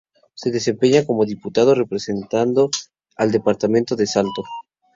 Se 0.33 0.49
desempeña 0.49 1.05
como 1.05 1.27
Diputado, 1.27 1.75
representando 1.75 2.71
al 3.17 3.31
departamento 3.31 3.95
de 3.95 4.07
Salto. 4.07 4.41